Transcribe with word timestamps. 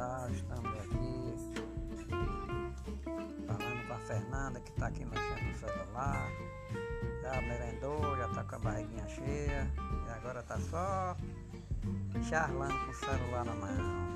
Tá 0.00 0.26
Estamos 0.32 0.72
aqui. 0.78 1.36
Falando 3.46 3.86
com 3.86 3.92
a 3.92 3.98
Fernanda 3.98 4.60
que 4.60 4.70
está 4.70 4.86
aqui 4.86 5.04
mexendo 5.04 5.42
no 5.42 5.54
celular, 5.58 6.30
já 7.22 7.42
merendou, 7.42 8.16
já 8.16 8.26
está 8.28 8.44
com 8.44 8.56
a 8.56 8.58
barriguinha 8.60 9.06
cheia. 9.08 9.70
E 10.06 10.10
agora 10.10 10.40
está 10.40 10.58
só 10.58 11.14
charlando 12.26 12.78
com 12.86 12.90
o 12.90 12.94
celular 12.94 13.44
na 13.44 13.54
mão. 13.54 14.09